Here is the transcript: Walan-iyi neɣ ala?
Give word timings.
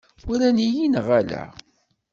Walan-iyi 0.27 0.85
neɣ 0.87 1.07
ala? 1.19 1.43